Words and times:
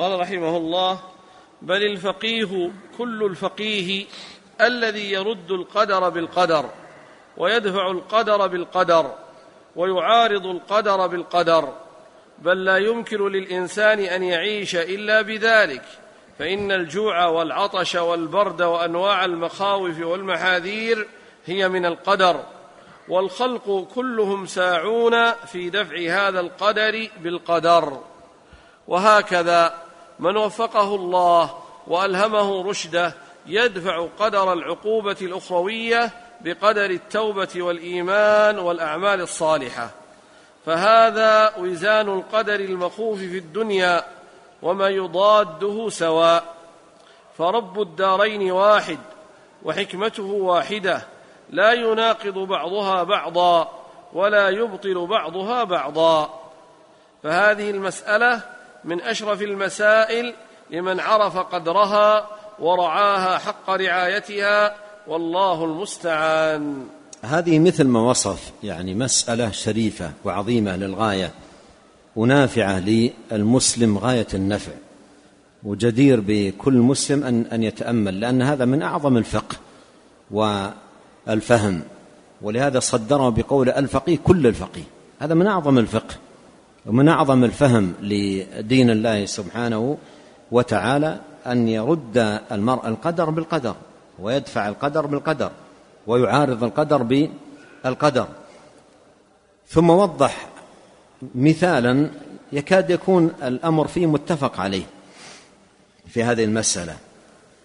قال 0.00 0.20
رحمه 0.20 0.56
الله 0.56 1.00
بل 1.62 1.82
الفقيه 1.82 2.70
كل 2.98 3.24
الفقيه 3.24 4.06
الذي 4.60 5.12
يرد 5.12 5.50
القدر 5.50 6.08
بالقدر 6.08 6.70
ويدفع 7.36 7.90
القدر 7.90 8.46
بالقدر 8.46 9.14
ويعارض 9.76 10.46
القدر 10.46 11.06
بالقدر. 11.06 11.68
بل 12.38 12.64
لا 12.64 12.76
يمكن 12.76 13.28
للإنسان 13.28 13.98
أن 13.98 14.22
يعيش 14.22 14.76
إلا 14.76 15.22
بذلك 15.22 15.82
فإن 16.38 16.72
الجوع 16.72 17.26
والعطش 17.26 17.94
والبرد 17.94 18.62
وأنواع 18.62 19.24
المخاوف 19.24 20.00
والمحاذير 20.00 21.06
هي 21.46 21.68
من 21.68 21.86
القدر. 21.86 22.40
والخلق 23.08 23.88
كلهم 23.94 24.46
ساعون 24.46 25.32
في 25.32 25.70
دفع 25.70 25.96
هذا 25.96 26.40
القدر 26.40 27.08
بالقدر. 27.22 28.00
وهكذا 28.88 29.89
من 30.20 30.36
وفقه 30.36 30.94
الله 30.94 31.54
وألهمه 31.86 32.62
رشده 32.62 33.14
يدفع 33.46 34.06
قدر 34.18 34.52
العقوبة 34.52 35.16
الأخروية 35.22 36.10
بقدر 36.40 36.84
التوبة 36.84 37.48
والإيمان 37.56 38.58
والأعمال 38.58 39.20
الصالحة. 39.20 39.90
فهذا 40.66 41.56
وزان 41.58 42.08
القدر 42.08 42.54
المخوف 42.54 43.18
في 43.18 43.38
الدنيا 43.38 44.04
وما 44.62 44.88
يضاده 44.88 45.88
سواء. 45.88 46.54
فرب 47.38 47.80
الدارين 47.80 48.50
واحد 48.50 48.98
وحكمته 49.62 50.22
واحدة 50.22 51.02
لا 51.50 51.72
يناقض 51.72 52.38
بعضها 52.38 53.02
بعضا 53.02 53.68
ولا 54.12 54.48
يبطل 54.48 55.06
بعضها 55.06 55.64
بعضا. 55.64 56.40
فهذه 57.22 57.70
المسألة 57.70 58.59
من 58.84 59.00
أشرف 59.00 59.42
المسائل 59.42 60.34
لمن 60.70 61.00
عرف 61.00 61.36
قدرها 61.36 62.28
ورعاها 62.58 63.38
حق 63.38 63.70
رعايتها 63.70 64.74
والله 65.06 65.64
المستعان. 65.64 66.86
هذه 67.22 67.58
مثل 67.58 67.84
ما 67.84 68.00
وصف 68.00 68.52
يعني 68.62 68.94
مسألة 68.94 69.50
شريفة 69.50 70.12
وعظيمة 70.24 70.76
للغاية 70.76 71.30
ونافعة 72.16 72.80
للمسلم 72.80 73.98
غاية 73.98 74.26
النفع 74.34 74.72
وجدير 75.62 76.20
بكل 76.26 76.74
مسلم 76.74 77.24
ان 77.24 77.46
أن 77.52 77.62
يتأمل 77.62 78.20
لأن 78.20 78.42
هذا 78.42 78.64
من 78.64 78.82
أعظم 78.82 79.16
الفقه 79.16 79.56
والفهم 80.30 81.82
ولهذا 82.42 82.80
صدره 82.80 83.28
بقول 83.28 83.70
الفقيه 83.70 84.18
كل 84.24 84.46
الفقيه 84.46 84.84
هذا 85.20 85.34
من 85.34 85.46
أعظم 85.46 85.78
الفقه. 85.78 86.14
ومن 86.90 87.08
أعظم 87.08 87.44
الفهم 87.44 87.92
لدين 88.02 88.90
الله 88.90 89.26
سبحانه 89.26 89.98
وتعالى 90.50 91.20
أن 91.46 91.68
يرد 91.68 92.40
المرء 92.52 92.88
القدر 92.88 93.30
بالقدر 93.30 93.74
ويدفع 94.18 94.68
القدر 94.68 95.06
بالقدر 95.06 95.50
ويعارض 96.06 96.64
القدر 96.64 97.28
بالقدر. 97.84 98.26
ثم 99.68 99.90
وضح 99.90 100.48
مثالا 101.34 102.10
يكاد 102.52 102.90
يكون 102.90 103.32
الأمر 103.42 103.86
فيه 103.86 104.06
متفق 104.06 104.60
عليه 104.60 104.84
في 106.08 106.22
هذه 106.22 106.44
المسألة. 106.44 106.96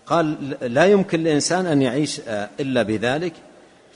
قال 0.05 0.55
لا 0.61 0.85
يمكن 0.85 1.19
للانسان 1.19 1.65
أن 1.65 1.81
يعيش 1.81 2.21
إلا 2.59 2.83
بذلك 2.83 3.33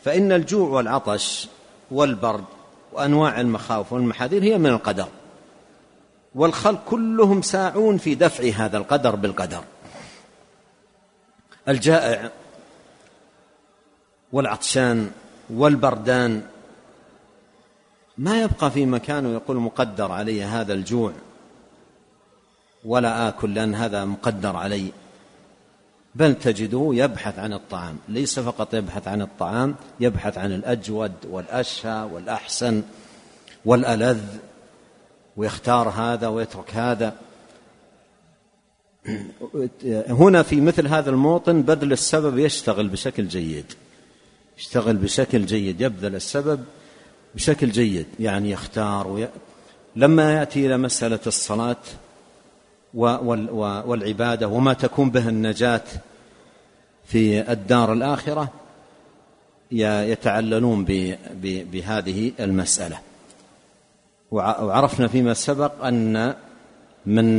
فإن 0.04 0.32
الجوع 0.32 0.70
والعطش 0.70 1.48
والبرد 1.92 2.44
وأنواع 2.94 3.42
المخاوف 3.42 3.94
والمحاذير 3.94 4.44
هي 4.44 4.58
من 4.58 4.70
القدر. 4.70 5.08
والخلق 6.36 6.84
كلهم 6.86 7.42
ساعون 7.42 7.98
في 7.98 8.16
دفع 8.16 8.66
هذا 8.66 8.78
القدر 8.78 9.16
بالقدر. 9.16 9.64
الجائع 11.68 12.32
والعطشان 14.34 15.12
والبردان 15.50 16.42
ما 18.18 18.42
يبقى 18.42 18.72
في 18.72 18.86
مكانه 18.86 19.34
يقول 19.34 19.58
مقدر 19.58 20.12
علي 20.12 20.44
هذا 20.44 20.74
الجوع 20.74 21.12
ولا 22.86 23.28
آكل 23.28 23.54
لأن 23.54 23.76
هذا 23.76 24.06
مقدر 24.06 24.56
علي. 24.56 24.92
بل 26.16 26.36
تجده 26.36 26.90
يبحث 26.94 27.40
عن 27.40 27.54
الطعام 27.54 27.98
ليس 28.08 28.40
فقط 28.40 28.74
يبحث 28.74 29.08
عن 29.08 29.22
الطعام 29.22 29.76
يبحث 30.00 30.38
عن 30.38 30.52
الأجود 30.52 31.14
والأشهى 31.30 32.10
والأحسن 32.12 32.84
والألذ. 33.66 34.49
ويختار 35.38 35.90
هذا 35.90 36.28
ويترك 36.28 36.76
هذا. 36.76 37.16
هنا 40.10 40.44
في 40.44 40.62
مثل 40.62 40.88
هذا 40.88 41.10
الموطن 41.10 41.62
بذل 41.62 41.92
السبب 41.92 42.38
يشتغل 42.38 42.88
بشكل 42.88 43.28
جيد. 43.28 43.74
يشتغل 44.58 44.98
بشكل 44.98 45.46
جيد 45.46 45.82
يبذل 45.82 46.16
السبب 46.16 46.64
بشكل 47.36 47.72
جيد 47.72 48.06
يعني 48.20 48.52
يختار 48.52 49.08
وي... 49.08 49.28
لما 49.96 50.34
يأتي 50.34 50.66
إلى 50.66 50.78
مسألة 50.78 51.20
الصلاة 51.28 51.78
والعبادة 52.94 54.48
وما 54.48 54.74
تكون 54.74 55.10
به 55.10 55.30
النجاة 55.30 55.84
في 57.06 57.52
الدار 57.52 57.94
الآخرة 57.94 58.50
يتعللون 59.72 60.86
بهذه 61.44 62.32
المسألة. 62.40 63.00
وعرفنا 64.32 65.08
فيما 65.08 65.34
سبق 65.34 65.86
أن 65.86 66.36
من 67.06 67.38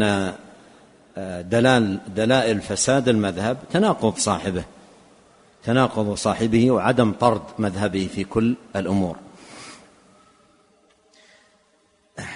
دلال 1.50 2.00
دلائل 2.16 2.60
فساد 2.60 3.08
المذهب 3.08 3.56
تناقض 3.70 4.16
صاحبه 4.16 4.64
تناقض 5.64 6.14
صاحبه 6.14 6.70
وعدم 6.70 7.12
طرد 7.12 7.42
مذهبه 7.58 8.08
في 8.14 8.24
كل 8.24 8.56
الأمور. 8.76 9.16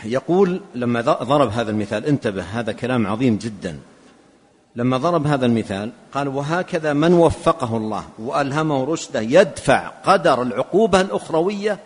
يقول 0.04 0.60
لما 0.74 1.00
ضرب 1.00 1.50
هذا 1.50 1.70
المثال 1.70 2.06
انتبه 2.06 2.42
هذا 2.42 2.72
كلام 2.72 3.06
عظيم 3.06 3.36
جدا. 3.36 3.78
لما 4.76 4.96
ضرب 4.96 5.26
هذا 5.26 5.46
المثال 5.46 5.90
قال 6.12 6.28
وهكذا 6.28 6.92
من 6.92 7.12
وفقه 7.12 7.76
الله 7.76 8.04
وألهمه 8.18 8.84
رشده 8.84 9.20
يدفع 9.20 9.88
قدر 9.88 10.42
العقوبة 10.42 11.00
الأخروية 11.00 11.78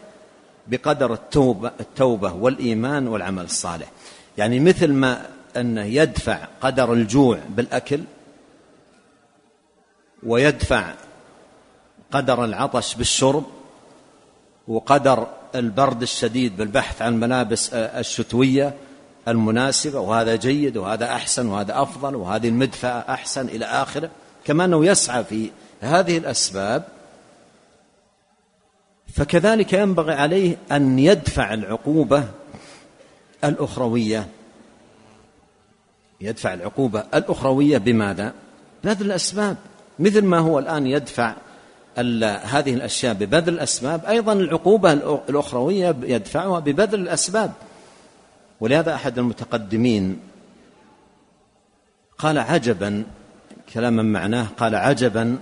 بقدر 0.68 1.12
التوبه 1.12 1.70
التوبة 1.80 2.32
والإيمان 2.32 3.08
والعمل 3.08 3.44
الصالح. 3.44 3.90
يعني 4.38 4.60
مثل 4.60 4.92
ما 4.92 5.26
انه 5.56 5.84
يدفع 5.84 6.38
قدر 6.60 6.92
الجوع 6.92 7.38
بالأكل 7.48 8.00
ويدفع 10.22 10.94
قدر 12.10 12.44
العطش 12.44 12.94
بالشرب 12.94 13.44
وقدر 14.68 15.26
البرد 15.54 16.02
الشديد 16.02 16.56
بالبحث 16.56 17.02
عن 17.02 17.12
الملابس 17.12 17.74
الشتوية 17.74 18.74
المناسبة 19.28 20.00
وهذا 20.00 20.36
جيد 20.36 20.76
وهذا 20.76 21.04
أحسن 21.04 21.46
وهذا 21.46 21.82
أفضل 21.82 22.16
وهذه 22.16 22.48
المدفأة 22.48 23.04
أحسن 23.14 23.48
إلى 23.48 23.64
آخره. 23.64 24.10
كما 24.44 24.64
أنه 24.64 24.86
يسعى 24.86 25.24
في 25.24 25.50
هذه 25.80 26.18
الأسباب 26.18 26.84
فكذلك 29.18 29.72
ينبغي 29.72 30.12
عليه 30.12 30.56
أن 30.72 30.98
يدفع 30.98 31.54
العقوبة 31.54 32.24
الأخروية. 33.44 34.26
يدفع 36.20 36.54
العقوبة 36.54 37.04
الأخروية 37.14 37.78
بماذا؟ 37.78 38.32
بذل 38.84 39.06
الأسباب. 39.06 39.56
مثل 39.98 40.24
ما 40.24 40.38
هو 40.38 40.58
الآن 40.58 40.86
يدفع 40.86 41.34
هذه 42.42 42.74
الأشياء 42.74 43.14
ببذل 43.14 43.54
الأسباب 43.54 44.04
أيضا 44.04 44.32
العقوبة 44.32 44.92
الأخروية 45.28 45.96
يدفعها 46.02 46.58
ببذل 46.58 47.00
الأسباب. 47.00 47.52
ولهذا 48.60 48.94
أحد 48.94 49.18
المتقدمين 49.18 50.20
قال 52.18 52.38
عجبا 52.38 53.04
كلاما 53.74 54.02
معناه 54.02 54.46
قال 54.58 54.74
عجبا 54.74 55.38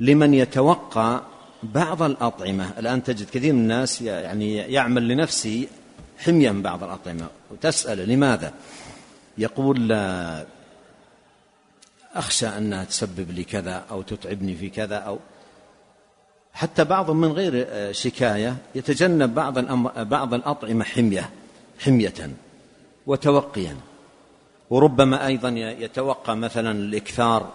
لمن 0.00 0.34
يتوقع 0.34 1.20
بعض 1.62 2.02
الأطعمة. 2.02 2.70
الآن 2.78 3.02
تجد 3.02 3.30
كثير 3.30 3.52
من 3.52 3.60
الناس 3.60 4.02
يعني 4.02 4.56
يعمل 4.56 5.08
لنفسه 5.08 5.66
حمية 6.18 6.50
من 6.50 6.62
بعض 6.62 6.84
الأطعمة. 6.84 7.26
وتسأل 7.50 8.08
لماذا؟ 8.08 8.52
يقول 9.38 9.92
أخشى 12.14 12.46
أنها 12.48 12.84
تسبب 12.84 13.30
لي 13.30 13.44
كذا 13.44 13.84
أو 13.90 14.02
تتعبني 14.02 14.56
في 14.56 14.68
كذا 14.70 14.96
أو 14.96 15.18
حتى 16.52 16.84
بعض 16.84 17.10
من 17.10 17.32
غير 17.32 17.66
آه، 17.68 17.92
شكاية 17.92 18.56
يتجنب 18.74 19.34
بعض 19.34 19.58
بعض 19.98 20.34
الأطعمة 20.34 20.84
حمية 20.84 21.30
حمية 21.78 22.30
وتوقيا. 23.06 23.76
وربما 24.70 25.26
أيضا 25.26 25.48
يتوقع 25.58 26.34
مثلا 26.34 26.70
الإكثار 26.70 27.52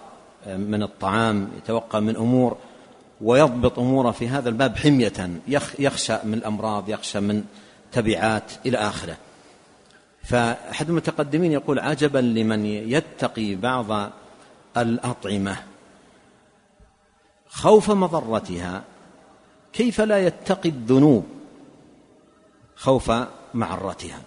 آه، 0.47 0.57
من 0.57 0.83
الطعام 0.83 1.49
يتوقع 1.57 1.99
من 1.99 2.15
أمور 2.15 2.57
ويضبط 3.21 3.79
أموره 3.79 4.11
في 4.11 4.27
هذا 4.27 4.49
الباب 4.49 4.77
حمية 4.77 5.29
يخشى 5.79 6.17
من 6.23 6.33
الأمراض 6.33 6.89
يخشى 6.89 7.19
من 7.19 7.43
تبعات 7.91 8.51
إلى 8.65 8.77
آخره. 8.77 9.17
فأحد 10.23 10.89
المتقدمين 10.89 11.51
يقول 11.51 11.79
عجبا 11.79 12.19
لمن 12.19 12.65
يتقي 12.65 13.55
بعض 13.55 14.11
الأطعمة. 14.77 15.57
خوف 17.47 17.91
مضرتها 17.91 18.83
كيف 19.73 20.01
لا 20.01 20.27
يتقي 20.27 20.69
الذنوب 20.69 21.25
خوف 22.75 23.11
معرتها؟ 23.53 24.21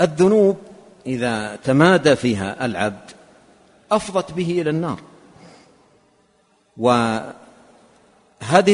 الذنوب 0.00 0.58
إذا 1.06 1.56
تمادى 1.56 2.16
فيها 2.16 2.64
العبد 2.64 3.10
أفضت 3.92 4.32
به 4.32 4.60
إلى 4.60 4.70
النار. 4.70 5.00
وهذه 6.78 7.32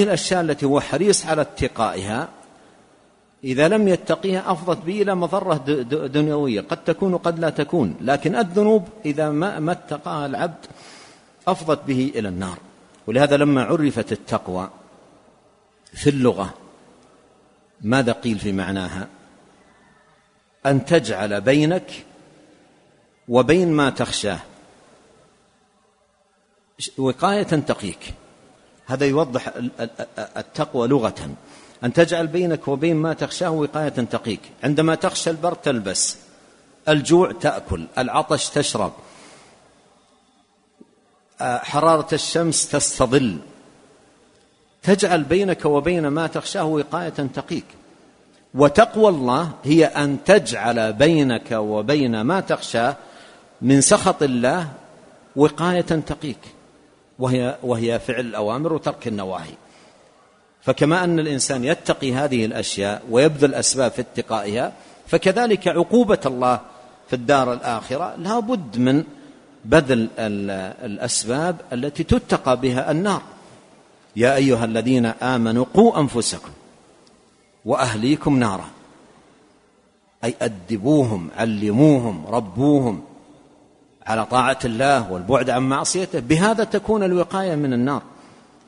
الأشياء 0.02 0.40
التي 0.40 0.66
هو 0.66 0.81
حريص 0.81 1.26
على 1.26 1.43
اتقائها 1.43 2.28
إذا 3.44 3.69
لم 3.69 3.88
يتقيها 3.88 4.52
أفضت 4.52 4.84
به 4.84 5.02
إلى 5.02 5.14
مضرة 5.14 5.56
دنيوية. 6.06 6.60
قد 6.60 6.84
تكون 6.84 7.16
قد 7.16 7.38
لا 7.38 7.50
تكون. 7.50 7.96
لكن 8.00 8.37
الذنوب 8.37 8.88
إذا 9.04 9.31
ما, 9.31 9.58
ما 9.58 9.72
اتقاها 9.72 10.26
العبد 10.26 10.66
أفضت 11.49 11.84
به 11.87 12.12
إلى 12.14 12.28
النار. 12.28 12.58
ولهذا 13.06 13.37
لما 13.37 13.64
عرفت 13.64 14.12
التقوى 14.12 14.70
في 15.93 16.10
اللغة 16.10 16.55
ماذا 17.81 18.12
قيل 18.12 18.38
في 18.38 18.52
معناها؟ 18.52 19.08
أن 20.66 20.84
تجعل 20.84 21.40
بينك 21.40 22.05
وبين 23.28 23.72
ما 23.72 23.90
تخشاه. 23.90 24.38
وقاية 26.98 27.42
تقيك 27.42 28.14
هذا 28.86 29.06
يوضح 29.06 29.52
التقوى 30.36 30.88
لغة. 30.88 31.30
أن 31.84 31.92
تجعل 31.92 32.26
بينك 32.26 32.69
وبين 32.69 32.96
ما 32.96 33.12
تخشاه 33.12 33.50
وقاية 33.50 33.88
تقيك 33.88 34.40
عندما 34.64 34.94
تخشى 34.94 35.30
البرد 35.30 35.56
تلبس 35.56 36.16
الجوع 36.88 37.32
تأكل 37.32 37.86
العطش 37.98 38.48
تشرب 38.48 38.92
حرارة 41.40 42.14
الشمس 42.14 42.69
تستظل. 42.69 43.38
تجعل 44.82 45.22
بينك 45.22 45.64
وبين 45.64 46.08
ما 46.08 46.26
تخشاه 46.26 46.64
وقاية 46.64 47.08
تقيك 47.08 47.64
وتقوى 48.54 49.08
الله 49.08 49.50
هي 49.64 49.84
أن 49.84 50.24
تجعل 50.24 50.92
بينك 50.92 51.52
وبين 51.52 52.20
ما 52.20 52.40
تخشاه 52.40 52.96
من 53.62 53.80
سخط 53.80 54.22
الله 54.22 54.69
وقاية 55.36 55.80
تقيك 55.80 56.38
وهي 57.18 57.58
وهي 57.62 57.98
فعل 57.98 58.20
الأوامر 58.20 58.72
وترك 58.72 59.08
النواهي. 59.08 59.54
فكما 60.62 61.04
أن 61.04 61.18
الإنسان 61.18 61.64
يتقي 61.64 62.14
هذه 62.14 62.44
الأشياء 62.44 63.02
ويبذل 63.10 63.54
أسباب 63.54 63.90
في 63.90 64.00
اتقائها 64.00 64.72
فكذلك 65.06 65.68
عقوبة 65.68 66.20
الله 66.26 66.60
في 67.08 67.16
الدار 67.16 67.52
الآخرة 67.52 68.14
لا 68.16 68.38
بد 68.38 68.78
من 68.78 69.04
بذل 69.64 70.08
الأسباب 70.18 71.56
التي 71.72 72.04
تتقى 72.04 72.60
بها 72.60 72.90
النار. 72.90 73.22
يا 74.16 74.34
أيها 74.36 74.64
الذين 74.64 75.06
آمنوا 75.06 75.64
قوا 75.74 76.00
أنفسكم 76.00 76.50
وأهليكم 77.64 78.38
نارا. 78.38 78.68
أي 80.24 80.34
أدبوهم 80.42 81.30
علموهم 81.36 82.26
ربوهم. 82.26 83.02
على 84.06 84.26
طاعة 84.26 84.58
الله 84.64 85.12
والبعد 85.12 85.50
عن 85.50 85.62
معصيته 85.62 86.20
بهذا 86.20 86.64
تكون 86.64 87.02
الوقاية 87.02 87.54
من 87.54 87.72
النار. 87.72 88.02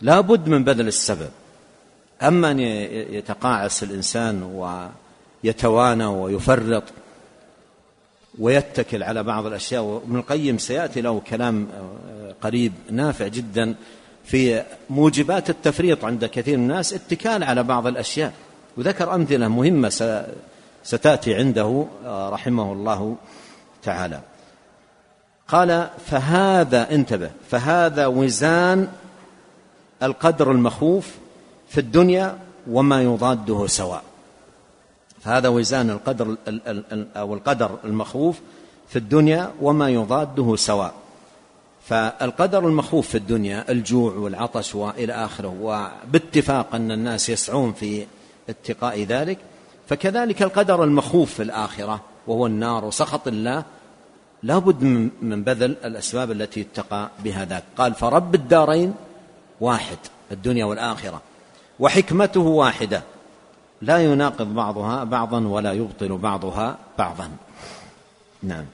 لا 0.01 0.21
بد 0.21 0.49
من 0.49 0.65
بذل 0.65 0.89
السبب. 0.89 1.31
أما 2.23 2.51
أن 2.51 2.61
يتقاعس 2.61 3.83
الإنسان 3.83 4.43
ويتوانى 5.45 6.05
ويفرط 6.07 6.83
ويتكل 8.39 9.03
على 9.03 9.23
بعض 9.23 9.47
الأشياء 9.47 9.83
وابن 9.83 10.17
القيم 10.17 10.59
سيأتي 10.59 11.01
له 11.01 11.23
كلام 11.31 11.69
قريب 12.43 12.73
نافع 12.91 13.27
جدا 13.27 13.75
في 14.25 14.63
موجبات 14.91 15.51
التفريط 15.51 16.05
عند 16.05 16.25
كثير 16.25 16.57
من 16.59 16.63
الناس 16.63 16.93
اتكال 16.93 17.45
على 17.45 17.63
بعض 17.63 17.87
الأشياء. 17.87 18.33
وذكر 18.77 19.15
أمثلة 19.15 19.49
مهمة 19.49 20.25
ستأتي 20.85 21.35
عنده 21.35 21.87
رحمه 22.07 22.73
الله 22.73 23.17
تعالى. 23.83 24.21
قال 25.49 25.89
فهذا 26.07 26.95
انتبه 26.95 27.31
فهذا 27.51 28.07
وزان 28.07 28.89
القدر 30.03 30.51
المخوف 30.51 31.15
في 31.69 31.81
الدنيا 31.81 32.39
وما 32.71 33.03
يضاده 33.03 33.67
سواء. 33.67 34.03
فهذا 35.21 35.49
وزان 35.49 35.91
القدر 35.91 36.37
أو 37.17 37.35
القدر 37.35 37.79
المخوف 37.85 38.41
في 38.89 38.97
الدنيا 38.97 39.53
وما 39.61 39.89
يضاده 39.91 40.57
سواء. 40.57 40.95
فالقدر 41.85 42.69
المخوف 42.69 43.09
في 43.09 43.19
الدنيا 43.19 43.65
الجوع 43.71 44.13
والعطش 44.13 44.75
وإلى 44.75 45.13
آخره 45.13 45.57
وباتفاق 45.61 46.75
أن 46.75 46.91
الناس 46.91 47.29
يسعون 47.29 47.73
في 47.73 48.07
اتقاء 48.49 49.03
ذلك 49.03 49.39
فكذلك 49.89 50.43
القدر 50.43 50.85
المخوف 50.85 51.35
في 51.35 51.43
الآخرة 51.43 52.01
وهو 52.27 52.47
النار 52.47 52.85
وسخط 52.85 53.29
الله 53.29 53.65
لا 54.45 54.59
بد 54.59 54.83
من 55.23 55.45
بذل 55.45 55.77
الأسباب 55.85 56.31
التي 56.31 56.61
اتقى 56.61 57.11
بها 57.19 57.45
ذاك. 57.45 57.65
قال 57.77 57.95
فرب 57.95 58.35
الدارين 58.35 58.95
واحد 59.61 59.99
الدنيا 60.33 60.65
والآخرة 60.65 61.23
وحكمته 61.81 62.41
واحدة 62.41 63.03
لا 63.83 63.99
يناقض 63.99 64.55
بعضها 64.55 65.05
بعضا 65.05 65.47
ولا 65.49 65.73
يبطل 65.73 66.19
بعضها 66.19 66.79
بعضا. 66.99 67.31
نعم. 68.43 68.65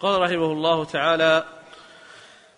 قال 0.00 0.20
رحمه 0.20 0.52
الله 0.52 0.84
تعالى 0.84 1.44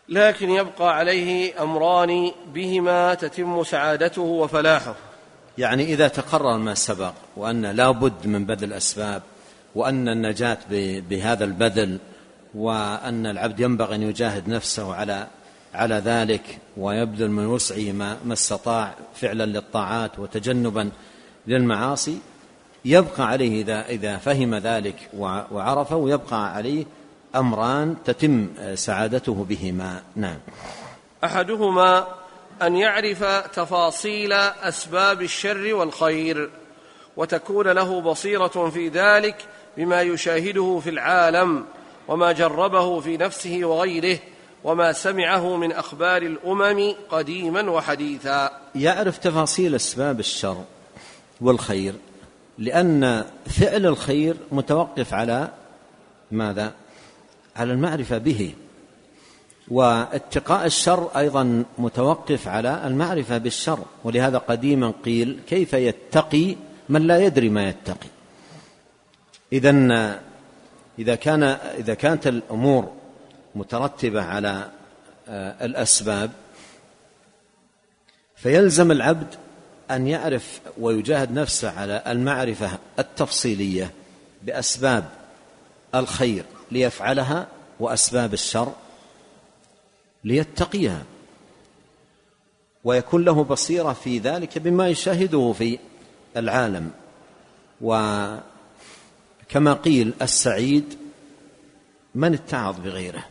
لكن 0.08 0.50
يبقى 0.50 0.96
عليه 0.96 1.62
أمران 1.62 2.32
بهما 2.54 3.14
تتم 3.14 3.64
سعادته 3.64 4.22
وفلاحه. 4.22 4.94
يعني 5.58 5.84
إذا 5.84 6.08
تقرر 6.08 6.56
ما 6.56 6.74
سبق 6.74 7.12
وأن 7.36 7.66
لا 7.66 7.90
بد 7.90 8.26
من 8.26 8.44
بذل 8.44 8.64
الأسباب 8.64 9.22
وأن 9.74 10.08
النجاة 10.08 10.58
بهذا 11.10 11.44
البذل 11.44 11.98
وأن 12.54 13.26
العبد 13.26 13.60
ينبغي 13.60 13.94
أن 13.94 14.02
يجاهد 14.02 14.48
نفسه 14.48 14.94
على 14.94 15.26
على 15.74 15.94
ذلك 15.94 16.58
ويبذل 16.76 17.30
من 17.30 17.46
وسعه 17.46 17.92
ما, 17.92 18.16
ما 18.24 18.32
استطاع 18.32 18.94
فعلا 19.14 19.46
للطاعات 19.46 20.18
وتجنبا 20.18 20.90
للمعاصي 21.46 22.18
يبقى 22.84 23.28
عليه 23.28 23.62
إذا 23.62 23.88
إذا 23.88 24.16
فهم 24.16 24.54
ذلك 24.54 25.08
وعرفه 25.50 26.10
يبقى 26.10 26.54
عليه 26.54 26.84
أمران 27.36 27.96
تتم 28.04 28.48
سعادته 28.74 29.46
بهما. 29.48 30.02
نعم. 30.16 30.38
أحدهما 31.24 32.06
أن 32.62 32.76
يعرف 32.76 33.24
تفاصيل 33.54 34.32
أسباب 34.32 35.22
الشر 35.22 35.74
والخير 35.74 36.50
وتكون 37.16 37.68
له 37.68 38.00
بصيرة 38.00 38.70
في 38.70 38.88
ذلك 38.88 39.36
بما 39.76 40.02
يشاهده 40.02 40.80
في 40.84 40.90
العالم 40.90 41.64
وما 42.08 42.32
جربه 42.32 43.00
في 43.00 43.16
نفسه 43.16 43.60
وغيره 43.64 44.18
وما 44.64 44.92
سمعه 44.92 45.56
من 45.56 45.72
أخبار 45.72 46.22
الأمم 46.22 46.94
قديما 47.10 47.70
وحديثا. 47.70 48.50
يعرف 48.74 49.18
تفاصيل 49.18 49.74
أسباب 49.74 50.20
الشر 50.20 50.64
والخير 51.40 51.94
لأن 52.58 53.24
فعل 53.46 53.86
الخير 53.86 54.36
متوقف 54.52 55.14
على 55.14 55.48
ماذا؟ 56.30 56.72
على 57.56 57.72
المعرفة 57.72 58.18
به. 58.18 58.54
واتقاء 59.68 60.66
الشر 60.66 61.08
أيضا 61.16 61.64
متوقف 61.78 62.48
على 62.48 62.82
المعرفة 62.86 63.38
بالشر. 63.38 63.78
ولهذا 64.04 64.38
قديما 64.38 64.92
قيل 65.04 65.40
كيف 65.48 65.72
يتقي 65.72 66.56
من 66.88 67.06
لا 67.06 67.18
يدري 67.18 67.48
ما 67.48 67.68
يتقي؟ 67.68 68.13
إذا 69.54 70.20
إذا 70.98 71.14
كان 71.14 71.42
إذا 71.78 71.94
كانت 71.94 72.26
الأمور 72.26 72.92
مترتبة 73.54 74.22
على 74.22 74.70
آه، 75.28 75.64
الأسباب 75.64 76.30
فيلزم 78.36 78.92
العبد 78.92 79.34
أن 79.90 80.06
يعرف 80.06 80.60
ويجاهد 80.80 81.32
نفسه 81.32 81.80
على 81.80 82.02
المعرفة 82.06 82.70
التفصيلية 82.98 83.90
بأسباب 84.42 85.04
الخير 85.94 86.44
ليفعلها 86.70 87.46
وأسباب 87.80 88.34
الشر 88.34 88.72
ليتقيها. 90.24 91.02
ويكون 92.84 93.24
له 93.24 93.44
بصيرة 93.44 93.92
في 93.92 94.18
ذلك 94.18 94.58
بما 94.58 94.88
يشاهده 94.88 95.54
في 95.58 95.78
العالم. 96.36 96.90
و 97.80 97.94
كما 99.48 99.72
قيل 99.72 100.12
السعيد 100.22 100.84
من 102.14 102.34
اتعظ 102.34 102.80
بغيره 102.80 103.24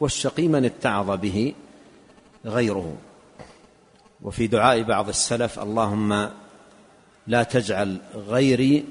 والشقي 0.00 0.48
من 0.48 0.64
اتعظ 0.64 1.10
به 1.10 1.54
غيره. 2.44 2.96
وفي 4.22 4.46
دعاء 4.46 4.82
بعض 4.82 5.08
السلف 5.08 5.58
اللهم 5.58 6.30
لا 7.26 7.42
تجعل 7.42 7.98
غيري 8.14 8.84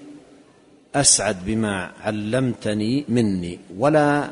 أسعد 0.95 1.45
بما 1.45 1.91
علمتني 2.01 3.05
مني 3.09 3.59
ولا 3.77 4.29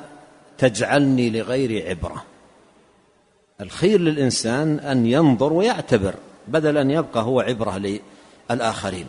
تجعلني 0.58 1.30
لغيري 1.30 1.90
عبرة. 1.90 2.24
الخير 3.62 4.00
للإنسان 4.00 4.80
أن 4.80 5.06
ينظر 5.06 5.54
ويعتبر 5.54 6.16
بدل 6.48 6.78
أن 6.78 6.92
يبقى 6.92 7.24
هو 7.24 7.40
عبرة 7.40 8.00
للآخرين. 8.50 9.08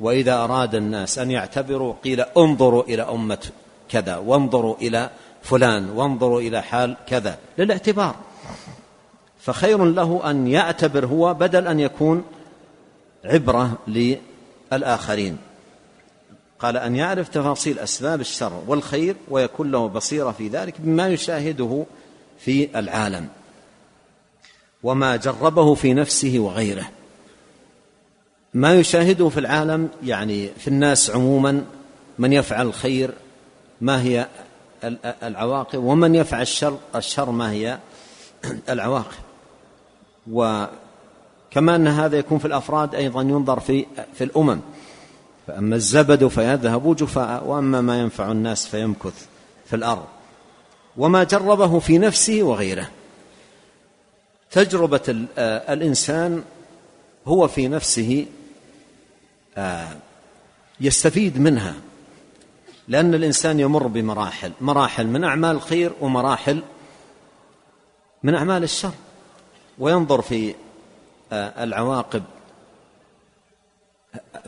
وإذا 0.00 0.34
أراد 0.34 0.74
الناس 0.74 1.18
أن 1.18 1.30
يعتبروا 1.30 1.94
قيل 2.04 2.20
انظروا 2.20 2.82
إلى 2.82 3.02
أمة 3.02 3.46
كذا 3.88 4.16
وانظروا 4.16 4.76
إلى 4.76 5.10
فلان 5.42 5.90
وانظروا 5.90 6.40
إلى 6.40 6.62
حال 6.62 6.96
كذا 7.06 7.38
للاعتبار. 7.58 8.14
فخير 9.40 9.84
له 9.84 10.30
أن 10.30 10.46
يعتبر 10.46 11.06
هو 11.06 11.34
بدل 11.34 11.66
أن 11.66 11.80
يكون 11.80 12.24
عبرة 13.24 13.78
للآخرين. 14.72 15.38
قال 16.58 16.76
أن 16.76 16.96
يعرف 16.96 17.28
تفاصيل 17.28 17.78
أسباب 17.78 18.20
الشر 18.20 18.62
والخير 18.66 19.16
ويكون 19.28 19.70
له 19.70 19.88
بصيرة 19.88 20.30
في 20.30 20.48
ذلك 20.48 20.74
بما 20.80 21.08
يشاهده 21.08 21.84
في 22.38 22.78
العالم. 22.78 23.28
وما 24.82 25.16
جربه 25.16 25.74
في 25.74 25.94
نفسه 25.94 26.34
وغيره. 26.38 26.90
ما 28.56 28.74
يشاهده 28.74 29.28
في 29.28 29.40
العالم 29.40 29.88
يعني 30.04 30.48
في 30.58 30.68
الناس 30.68 31.10
عموما 31.10 31.64
من 32.18 32.32
يفعل 32.32 32.66
الخير 32.66 33.10
ما 33.80 34.02
هي 34.02 34.26
العواقب 35.22 35.84
ومن 35.84 36.14
يفعل 36.14 36.42
الشر 36.42 36.78
الشر 36.94 37.30
ما 37.30 37.50
هي 37.50 37.78
العواقب. 38.68 39.16
وكما 40.30 41.76
أن 41.76 41.88
هذا 41.88 42.18
يكون 42.18 42.38
في 42.38 42.44
الأفراد 42.44 42.94
أيضا 42.94 43.22
ينظر 43.22 43.60
في 43.60 43.86
في 44.14 44.24
الأمم. 44.24 44.60
فأما 45.46 45.76
الزبد 45.76 46.26
فيذهب 46.26 46.96
جفاء 46.96 47.44
وأما 47.44 47.80
ما 47.80 48.00
ينفع 48.00 48.32
الناس 48.32 48.66
فيمكث 48.66 49.26
في 49.66 49.76
الأرض. 49.76 50.06
وما 50.96 51.24
جربه 51.24 51.78
في 51.78 51.98
نفسه 51.98 52.42
وغيره. 52.42 52.88
تجربة 54.50 55.26
آه، 55.38 55.72
الإنسان 55.72 56.42
هو 57.26 57.48
في 57.48 57.68
نفسه 57.68 58.26
يستفيد 60.80 61.40
منها 61.40 61.74
لأن 62.88 63.14
الإنسان 63.14 63.60
يمر 63.60 63.86
بمراحل 63.86 64.52
مراحل 64.60 65.06
من 65.06 65.24
أعمال 65.24 65.56
الخير 65.56 65.92
ومراحل 66.00 66.62
من 68.22 68.34
أعمال 68.34 68.62
الشر 68.62 68.94
وينظر 69.78 70.22
في 70.22 70.54
آه، 71.32 71.64
العواقب 71.64 72.22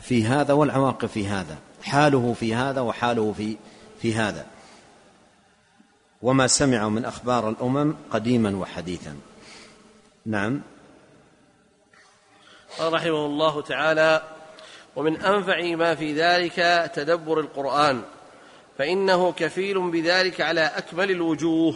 في 0.01 0.25
هذا 0.25 0.53
والعواقب 0.53 1.07
في 1.07 1.27
هذا 1.27 1.57
حاله 1.83 2.33
في 2.33 2.55
هذا 2.55 2.81
وحاله 2.81 3.33
في 3.37 3.57
في 4.01 4.15
هذا. 4.15 4.45
وما 6.21 6.47
سمع 6.47 6.89
من 6.89 7.05
أخبار 7.05 7.49
الأمم 7.49 7.95
قديما 8.11 8.57
وحديثا. 8.57 9.15
نعم. 10.25 10.61
قال 12.79 12.93
رحمه 12.93 13.25
الله 13.25 13.61
تعالى 13.61 14.21
ومن 14.99 15.21
أنفع 15.21 15.61
ما 15.61 15.95
في 15.95 16.13
ذلك 16.13 16.91
تدبر 16.95 17.39
القرآن 17.39 18.01
فإنه 18.77 19.31
كفيل 19.31 19.91
بذلك 19.91 20.41
على 20.41 20.61
أكمل 20.61 21.11
الوجوه 21.11 21.75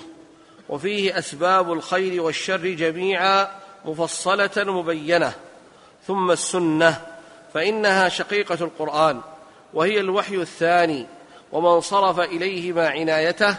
وفيه 0.70 1.18
أسباب 1.18 1.74
الخير 1.74 2.22
والشر 2.22 2.68
جميعا 2.68 3.48
مفصلة 3.86 4.52
مبينة 4.58 5.34
ثم 6.08 6.32
السنة 6.32 7.02
فإنها 7.54 8.10
شقيقة 8.10 8.58
القرآن 8.62 9.22
وهي 9.74 10.00
الوحي 10.00 10.36
الثاني 10.36 11.06
ومن 11.52 11.82
صرف 11.82 12.20
إليهما 12.20 12.88
عنايته 12.88 13.56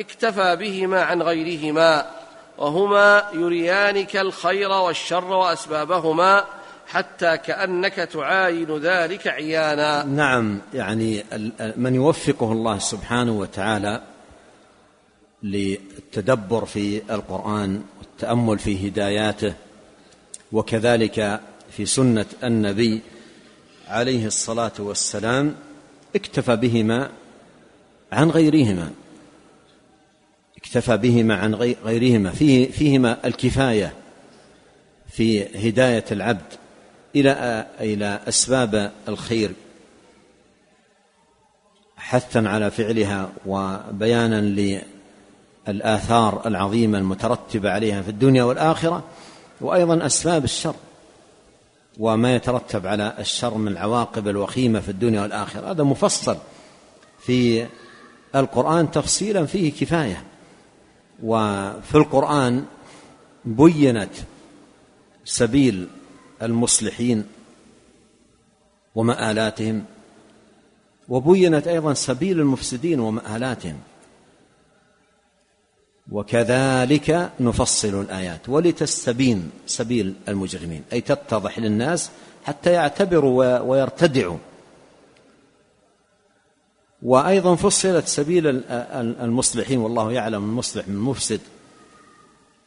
اكتفى 0.00 0.56
بهما 0.56 1.02
عن 1.02 1.22
غيرهما 1.22 2.10
وهما 2.58 3.28
يريانك 3.32 4.16
الخير 4.16 4.70
والشر 4.70 5.24
وأسبابهما 5.24 6.44
حتى 6.86 7.36
كأنك 7.36 7.94
تعاين 7.94 8.76
ذلك 8.78 9.26
عيانا. 9.26 10.04
نعم 10.04 10.60
يعني 10.74 11.24
من 11.76 11.94
يوفقه 11.94 12.52
الله 12.52 12.78
سبحانه 12.78 13.32
وتعالى 13.32 14.02
للتدبر 15.42 16.64
في 16.64 17.02
القرآن 17.10 17.82
والتأمل 17.98 18.58
في 18.58 18.88
هداياته 18.88 19.54
وكذلك 20.52 21.40
في 21.70 21.86
سنة 21.86 22.26
النبي 22.44 23.00
عليه 23.88 24.26
الصلاة 24.26 24.72
والسلام 24.78 25.54
اكتفى 26.16 26.56
بهما 26.56 27.10
عن 28.12 28.30
غيرهما. 28.30 28.90
اكتفى 30.56 30.96
بهما 30.96 31.36
عن 31.36 31.54
غيرهما. 31.84 32.30
فيه 32.30 32.70
فيهما 32.70 33.26
الكفاية 33.26 33.92
في 35.08 35.44
هداية 35.68 36.04
العبد. 36.12 36.63
إلى 37.16 37.66
إلى 37.80 38.20
أسباب 38.28 38.92
الخير 39.08 39.52
حثا 41.96 42.38
على 42.46 42.70
فعلها 42.70 43.32
وبيانا 43.46 44.80
للآثار 45.66 46.42
العظيمة 46.46 46.98
المترتبة 46.98 47.70
عليها 47.70 48.02
في 48.02 48.08
الدنيا 48.08 48.44
والآخرة 48.44 49.04
وأيضا 49.60 50.06
أسباب 50.06 50.44
الشر 50.44 50.74
وما 51.98 52.34
يترتب 52.34 52.86
على 52.86 53.14
الشر 53.18 53.54
من 53.54 53.68
العواقب 53.68 54.28
الوخيمة 54.28 54.80
في 54.80 54.88
الدنيا 54.88 55.22
والآخرة. 55.22 55.70
هذا 55.70 55.82
مفصل 55.82 56.36
في 57.20 57.66
القرآن 58.34 58.90
تفصيلا 58.90 59.46
فيه 59.46 59.72
كفاية. 59.72 60.22
وفي 61.22 61.94
القرآن 61.94 62.64
بينت 63.44 64.12
سبيل 65.24 65.88
المصلحين 66.42 67.24
ومآلاتهم 68.94 69.84
وبينت 71.08 71.66
أيضا 71.66 71.94
سبيل 71.94 72.40
المفسدين 72.40 73.00
ومآلاتهم. 73.00 73.80
وكذلك 76.12 77.30
نفصل 77.40 78.00
الآيات 78.00 78.48
ولتستبين 78.48 79.50
سبيل 79.66 80.14
المجرمين 80.28 80.82
أي 80.92 81.00
تتضح 81.00 81.58
للناس 81.58 82.10
حتى 82.44 82.72
يعتبروا 82.72 83.58
ويرتدعوا. 83.58 84.38
وأيضا 87.02 87.54
فصلت 87.54 88.06
سبيل 88.08 88.62
المصلحين 89.20 89.78
والله 89.78 90.12
يعلم 90.12 90.44
المصلح 90.44 90.88
من 90.88 90.94
المفسد 90.94 91.40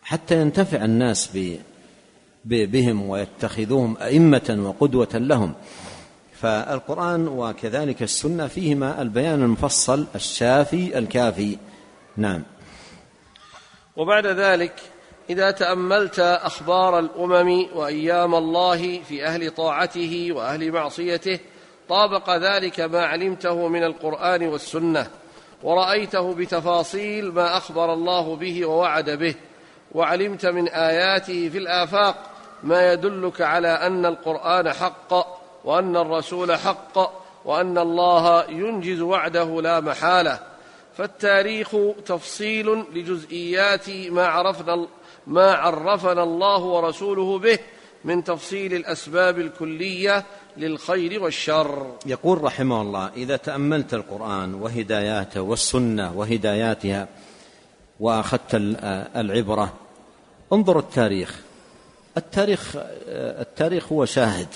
حتى 0.02 0.42
ينتفع 0.42 0.86
الناس 0.86 1.28
بهم 2.50 3.10
ويتخذوهم 3.10 3.98
أئمة 4.02 4.58
وقدوة 4.60 5.14
لهم. 5.14 5.54
فالقرآن 6.34 7.28
وكذلك 7.28 8.04
السنة 8.04 8.48
فيهما 8.48 9.02
البيان 9.02 9.44
المفصل 9.44 10.08
الشافي 10.16 10.98
الكافي. 10.98 11.58
نعم. 12.18 12.44
وبعد 13.98 14.28
ذلك 14.28 14.74
إذا 15.30 15.52
تأملت 15.52 16.20
أخبار 16.20 17.00
الأمم 17.00 17.66
وأيام 17.76 18.36
الله 18.36 19.02
في 19.02 19.26
أهل 19.26 19.52
طاعته 19.52 20.30
وأهل 20.32 20.72
معصيته 20.72 21.40
طابق 21.90 22.30
ذلك 22.30 22.80
ما 22.80 23.06
علمته 23.06 23.68
من 23.68 23.84
القرآن 23.84 24.48
والسنة 24.48 25.08
ورأيته 25.64 26.34
بتفاصيل 26.34 27.32
ما 27.32 27.58
أخبر 27.58 27.94
الله 27.94 28.36
به 28.36 28.66
ووعد 28.66 29.10
به 29.10 29.36
وعلمت 29.92 30.46
من 30.46 30.68
آياته 30.68 31.50
في 31.50 31.58
الآفاق 31.58 32.27
ما 32.64 32.94
يدلك 32.94 33.42
على 33.42 33.68
أن 33.68 34.06
القرآن 34.06 34.74
حق 34.74 35.14
وأن 35.66 35.98
الرسول 35.98 36.56
حق 36.56 36.98
وأن 37.46 37.78
الله 37.78 38.44
ينجز 38.50 39.02
وعده 39.02 39.62
لا 39.62 39.80
محالة. 39.80 40.40
فالتاريخ 40.98 41.76
تفصيل 42.06 42.84
لجزئيات 42.94 43.90
ما 43.90 44.28
عرفنا 44.28 44.88
ما 45.28 45.52
عرفنا 45.54 46.24
الله 46.24 46.60
ورسوله 46.60 47.40
به 47.40 47.60
من 48.06 48.24
تفصيل 48.24 48.74
الأسباب 48.74 49.40
الكلية 49.40 50.26
للخير 50.58 51.24
والشر. 51.24 51.96
يقول 52.06 52.44
رحمه 52.44 52.82
الله 52.82 53.10
إذا 53.16 53.38
تأملت 53.38 53.94
القرآن 53.94 54.54
وهداياته 54.54 55.42
والسنة 55.42 56.18
وهداياتها 56.18 57.08
وأخذت 58.00 58.56
العبرة 59.16 59.74
انظر 60.54 60.80
التاريخ. 60.80 61.47
التاريخ 62.18 62.76
التاريخ 63.08 63.92
هو 63.92 64.06
شاهد. 64.06 64.48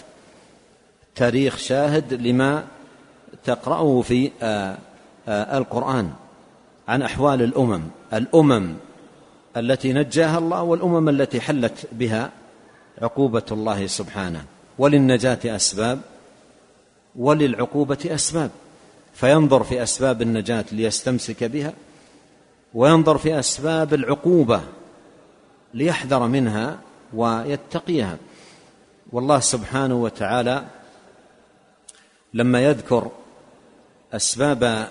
التاريخ 1.10 1.58
شاهد 1.58 2.14
لما 2.14 2.64
تقرأه 3.44 4.02
في 4.02 4.32
آه، 4.42 4.78
آه، 5.28 5.58
القرآن 5.58 6.12
عن 6.88 7.02
أحوال 7.02 7.42
الأمم. 7.42 7.82
الأمم 8.14 8.74
التي 9.58 9.94
نجاها 9.94 10.38
الله 10.38 10.64
والأمم 10.64 11.10
التي 11.10 11.42
حلت 11.42 11.88
بها 11.92 12.30
عقوبة 13.02 13.46
الله 13.52 13.88
سبحانه. 13.88 14.46
وللنجاة 14.78 15.40
أسباب 15.46 16.00
وللعقوبة 17.16 17.98
أسباب. 18.06 18.52
فينظر 19.14 19.64
في 19.64 19.84
أسباب 19.84 20.22
النجاة 20.22 20.66
ليستمسك 20.72 21.44
بها 21.44 21.74
وينظر 22.74 23.18
في 23.18 23.40
أسباب 23.40 23.94
العقوبة 23.94 24.62
ليحذر 25.74 26.28
منها 26.28 26.78
ويتقيها. 27.14 28.18
والله 29.12 29.40
سبحانه 29.40 29.96
وتعالى 29.96 30.66
لما 32.34 32.62
يذكر 32.62 33.12
أسباب 34.14 34.88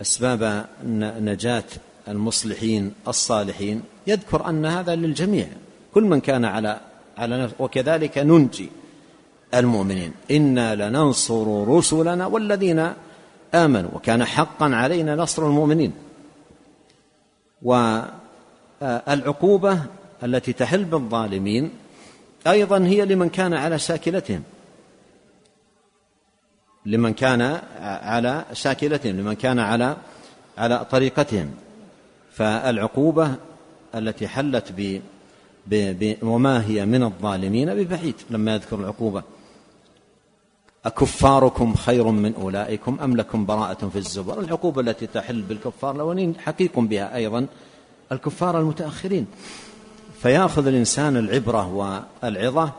أسباب 0.00 0.66
نجاة 1.20 1.64
المصلحين 2.08 2.94
الصالحين 3.08 3.82
يذكر 4.06 4.48
أن 4.48 4.66
هذا 4.66 4.94
للجميع. 4.94 5.48
كل 5.94 6.02
من 6.02 6.20
كان 6.20 6.44
على 6.44 6.80
على 7.18 7.50
وكذلك 7.58 8.18
ننجي 8.18 8.70
المؤمنين. 9.54 10.12
إنا 10.30 10.74
لننصر 10.74 11.68
رسلنا 11.68 12.26
والذين 12.26 12.92
آمنوا 13.54 13.90
وكان 13.94 14.24
حقا 14.24 14.74
علينا 14.74 15.16
نصر 15.16 15.46
المؤمنين. 15.46 15.92
والعقوبة 18.82 19.82
التي 20.22 20.52
تحل 20.52 20.84
بالظالمين 20.84 21.70
أيضا 22.46 22.78
هي 22.78 23.04
لمن 23.04 23.28
كان 23.28 23.54
على 23.54 23.78
شاكلتهم 23.78 24.42
لمن 26.86 27.12
كان 27.12 27.60
على 27.80 28.44
شاكلتهم 28.52 29.16
لمن 29.16 29.34
كان 29.34 29.58
على 29.58 29.96
على 30.58 30.86
طريقتهم. 30.90 31.50
فالعقوبة 32.32 33.34
التي 33.94 34.28
حلت 34.28 34.72
ب 34.76 35.00
وما 36.22 36.66
هي 36.66 36.86
من 36.86 37.02
الظالمين 37.02 37.74
ببعيد. 37.74 38.14
لما 38.30 38.54
يذكر 38.54 38.80
العقوبة 38.80 39.22
أكفاركم 40.84 41.74
خير 41.74 42.10
من 42.10 42.34
أولئكم 42.34 42.98
أم 43.00 43.16
لكم 43.16 43.46
براءة 43.46 43.88
في 43.88 43.96
الزبر 43.96 44.40
العقوبة 44.40 44.80
التي 44.80 45.06
تحل 45.06 45.42
بالكفار 45.42 45.94
الأولين 45.96 46.34
حقيق 46.38 46.78
بها 46.78 47.16
أيضا 47.16 47.46
الكفار 48.12 48.60
المتأخرين. 48.60 49.26
فيأخذ 50.26 50.66
الإنسان 50.66 51.16
العبرة 51.16 51.74
والعظة 52.22 52.72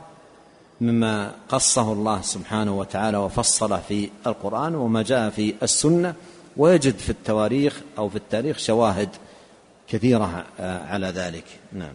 مما 0.81 1.31
قصه 1.49 1.93
الله 1.93 2.21
سبحانه 2.21 2.79
وتعالى 2.79 3.17
وفصل 3.17 3.79
في 3.87 4.09
القرآن 4.27 4.75
وما 4.75 5.01
جاء 5.01 5.29
في 5.29 5.53
السنة 5.63 6.13
ويجد 6.57 6.97
في 6.97 7.09
التواريخ 7.09 7.81
أو 7.97 8.09
في 8.09 8.15
التاريخ 8.15 8.57
شواهد 8.57 9.09
كثيرة 9.89 10.45
على 10.59 11.07
ذلك. 11.07 11.43
نعم. 11.73 11.93